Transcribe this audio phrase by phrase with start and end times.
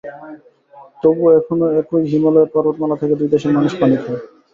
[1.01, 4.19] তবু এখনো একই হিমালয় পর্বতমালা থেকে দুই দেশের মানুষ পানি পায়।